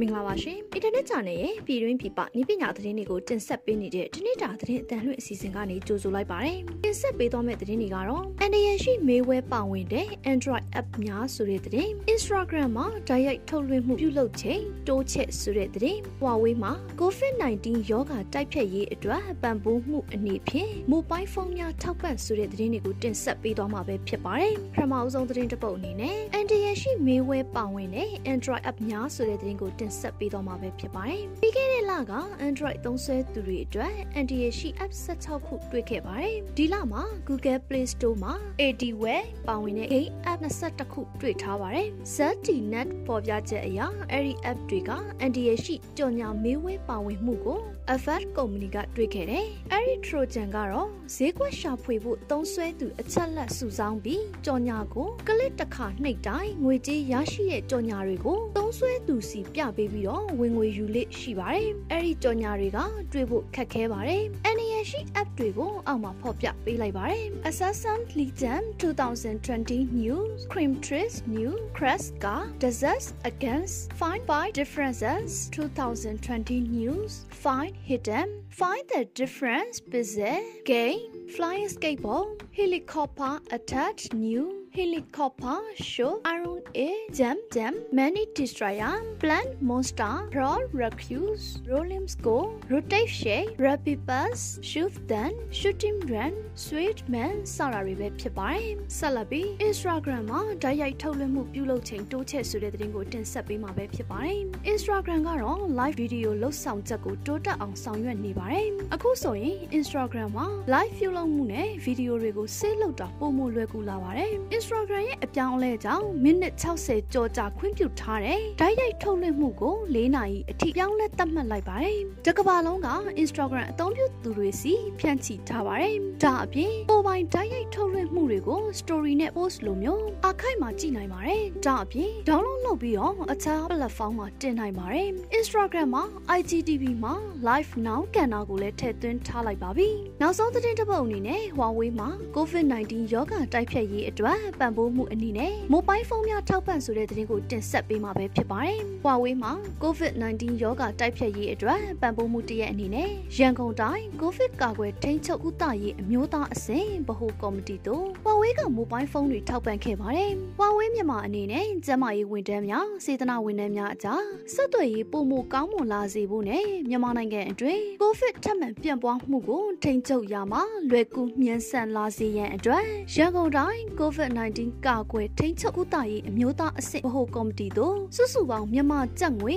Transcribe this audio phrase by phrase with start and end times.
[0.00, 28.62] မင်္ဂလာပါရှင်အ င်တာနက်ချန်နယ်ရဲ့ပြည်တွင်းပြည်ပနည်းပညာသတင်းတွေကိုတင်ဆက်ပေးနေတဲ့ဒီနေ့တာသတင်းအတန်လွှင့်အစီအစဉ်ကနေကြိုဆိုလိုက်ပါတယ်တင်ဆက်ပေးသွားမယ့်သတင်းတွေကတော့အန်ဒီယန်ရှိမေးဝဲပါဝင်တဲ့ Android app များဆိုတဲ့သတင်း Instagram မှာဓာတ်ရိုက်ထုတ်လွှင့်မှုပြုလုပ်ချိန်တိုးချက်ဆိုတဲ့သတင်း Huawei မှာ COVID-19 ရောဂါတိုက်ဖျက်ရေးအတွက်ပံ့ပိုးမှုအနေဖြင့် mobile phone များထောက်ပံ့ဆိုတဲ့သတင်းတွေကိုတင်ဆက်ပေးသွားမှာပဲဖြစ်ပါတယ်ပထမအဆုံးသတင်းတစ်ပုဒ်အနေနဲ့အန်ဒီယန်ရှိမေးဝဲပါဝင်တဲ့ Android
[28.70, 32.12] app များဆိုတဲ့သတင်းကိုတင်ဆက်ပေးသွားမှာပဲဖြစ်ပါတယ်။ပြီးခဲ့တဲ့ လက
[32.48, 41.86] Android သုံးစွဲသူတွေအတွက် NDA ရှိ app 16ခုတွေ့ခဲ့ပါတယ်။ဒီလမှာ Google Play Store မှာ ADWare ပါဝင်တဲ့ game app 22ခုတွေ့ထားပါတယ်။
[42.16, 43.80] ZTNet ပေါ်ပြချက်အရ
[44.10, 44.90] အဲ့ဒီ app တွေက
[45.28, 47.60] NDA ရှိကြော်ညာမေးဝဲပါဝင်မှုကို
[47.94, 62.78] Effect ကုမ္ပဏီကတွေ့ခဲ့တယ်။အဲ့ဒီ Trojan ကတော့ဈေးကွက်ရှာဖွေဖို့သုံးစွဲသူအချက်လက်စုဆောင်းပြီးကြော်ညာကိုကလစ်တစ်ခါနှိပ်တိုင်းငွေကြေးရရှိတဲ့ကြော်ညာတွေကိုသုံးစွဲသူစီပြပေးပြီးတော့ဝင်ငွေယူလိရှိပါတယ်။အဲ့ဒီကြော်ညာတွေက
[63.12, 64.24] တွေ့ဖို့ခက်ခဲပါတယ်။
[64.56, 72.26] NAS ရှိ app တွေကိုအောက်မှာဖော်ပြပေးလိုက်ပါတယ်။ Assassin Legion 2020 News Cream Trace New Crest က
[72.62, 78.28] Desert Against Find by Differences 2020 News Find Hidden
[78.60, 81.02] Find the Difference Bizarre Game
[81.34, 90.28] Flying Skateboard Helicopter Attack New helicopter show iron a jam jam many destroyer plant monster
[90.30, 99.46] brawl recluse rolling score rotate shake rapid bus shoot then shooting run sweet man စတာတွေပဲဖြစ်ပါတယ်ဆက်လက်ပြီး
[99.68, 104.38] Instagram မှာဓာတ်ရိုက်ထုတ်လွှင့်မှုပြုလုပ်ချိန်တိုးချက်ဆိုတဲ့သတင်းကိုတင်ဆက်ပေးမှာပဲဖြစ်ပါတယ်
[104.72, 114.30] Instagram ကတော့ live video လုတ်ဆောင်ချက်ကိုတိုးတက်အောင်ဆောင်ရွက်နေပါတယ်အခုဆိုရင် Instagram မှာ live ပြုလုပ်မှုနဲ့ video တွေကို save လုပ်တာပုံမလွယ်ကူလာပါတယ်
[114.60, 122.88] Instagram ရဲ့အပြောင်းအလဲကြောင့်မိနစ်60ကြော်ကြာခွင့်ပြုထားတဲ့ဓာတ်ရိုက်ထုတ်လွှင့်မှုကို၄နာရီအထိပြောင်းလဲသတ်မှတ်လိုက်ပါတယ်။တကဘာလုံးက
[123.22, 136.04] Instagram အသုံးပြုသူတွေစီဖြန့်ချိထားပါတယ်။ဒါအပြင်ပိုပိုင်ဓာတ်ရိုက်ထုတ်လွှင့်မှုတွေကို story နဲ့ post လိုမျိုးအခိုက်မှာကြည့်နိုင်ပါတယ်။ဒါအပြင် download လုပ်ပြီးတော့အခြား platform မှာတင်နိုင်ပါတယ်။ Instagram မှာ
[136.38, 137.14] IGTV မှာ
[137.48, 139.88] live now ကဏ္ဍကိုလည်းထည့်သွင်းထားလိုက်ပါပြီ။
[140.20, 149.52] နောက်ဆုံးသတင်းတစ်ပုဒ်အနေနဲ့ Huawei မှာ COVID-19 ရောဂါတိုက်ဖျက်ရေးအတွက်ပံ့ပိုးမှုအနေနဲ့ mobile phone များထောက်ပံ့ဆိုတဲ့သတင်းကိုတင်ဆက်ပေးမှာပဲဖြစ်ပါတယ်။ Huawei မှာ
[149.82, 164.22] COVID-19 ရောဂါတိုက်ဖျက်ရေးအတွက်ပံ့ပိုးမှုတရက်အနေနဲ့ရန်ကုန်တိုင်း COVID ကာကွယ်ထိန်းချုပ်ဥပဒေရေးအမျိုးသားအဆင့်ဗဟိုကော်မတီတို့ Huawei က mobile phone တွေထောက်ပံ့ခဲ့ပါတယ်။ Huawei မြန်မာအနေနဲ့ကျန်းမာရေးဝန်ထမ်းများစေတနာဝန်ထမ်းများအကြား
[164.54, 172.84] ဆက်သွယ်ရေးပုံမကောင်းမွန်လာစေဖို့နဲ့မြန်မာနိုင်ငံအတွင်း COVID ထပ်မံပြန့်ပွားမှုကိုထိန်းချုပ်ရမှာလွယ်ကူမြန်ဆန်လာစေရန်အတွက်
[173.14, 174.39] ရန်ကုန်တိုင်း COVID-19
[174.86, 179.56] ကာကွယ်ထိန်းချုပ်ဥတာရေးအမျိုးသားအဆင့်ဗဟိုကော်မတီတို့စုစုပေါင်းမြန်မာကျပ်ငွေ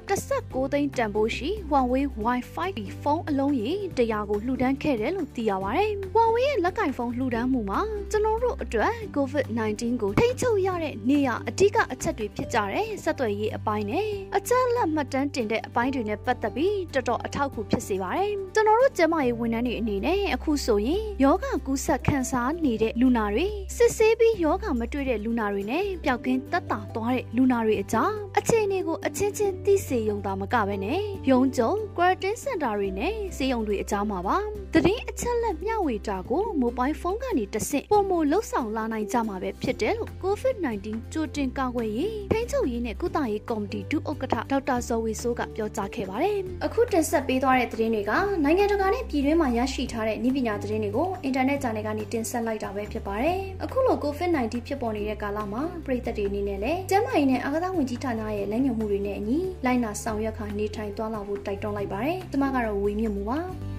[0.00, 2.70] 116သိန်းတန်ဖိုးရှိ Huawei Wi-Fi
[3.02, 23.46] ဖုန်းအလုံးရေ100ကိုလှူဒန်းခဲ့တယ်လို့သိရပါတယ်။ Huawei ရဲ့လက်ကင်ဖုန်းလှူဒန်းမှုမှာကျွန်တော်တို့အတွက် COVID-19 ကိုထိန်းချုပ်ရတဲ့နေရအဓိကအချက်တွေဖြစ်ကြတဲ့ဆက်သွယ်ရေးအပိုင်းနဲ့အချက်လက်မှတ်တမ်းတင်တဲ့အပိုင်းတွေနဲ့ပတ်သက်ပြီးတော်တော်အထောက်အကူဖြစ်စေပါတယ်။ကျွန်တော်တို့ကျမရေးဝန်ထမ်းတွေအနေနဲ့အခုဆိုရင်ယောဂကူးစက်ခံစားနေတဲ့လူနာတွေ
[23.76, 34.36] စစ်ဆေးပြီးယောဂမတွေ့တဲ့လူနာတွေနဲ့ပျောက်ကင်းတက်တာသွားတဲ့လူနာတွေအကြောင်း အခြေအနေကိုအချင်းချင်းသိစေရုံသာမကပဲနဲ့ရုံးကြုံ quarantine center တွေနဲ့စေယုံတွေအကြောင်းမှာပါ
[34.74, 48.12] တည်င်းအချက်လက်မျှဝေတာကို mobile phone ကနေတဆင့်ပုံမလှုပ်ဆောင်လာနိုင်ကြမှာပဲဖြစ်တယ်လို့ COVID-19 ကြိုတင်ကာကွယ်ရေးထိန်းချုပ်ရေးနဲ့ကုသရေးကော်မတီဒုဥက္ကဋ္ဌဒေါက်တာဇော်ဝေဆိုးကပြောကြားခဲ့ပါတယ်အခုတင်ဆက်ပေးသွားတဲ့သတင်းတွေက
[48.44, 63.38] နိုင်ငံတကာနဲ့ပြည်တွင်းမှာရရှိထားတဲ့နည်းပညာသတင်းတွေကိုအင်တာနက် channel ကနေတင်ဆက်လိုက်တာပဲဖြစ်ပါတယ်အခုလို COVID-19 ဖြစ်ပေါ်နေတဲ့ကာလမှာပြည်သက်တွေအနေနဲ့လည်းကျန်းမာရေးနဲ့အာကစားဝန်ကြီးဌာနရဲ့လမ်းညွှန်မှုတွေနဲ့အညီလိုက်နာဆောင်ရွက်ခါနေထိုင်သွားလာဖို့တိုက်တွန်းလိုက်ပါတယ်။ကျွန်မကတော့ဝေမြင့်မှုပါ။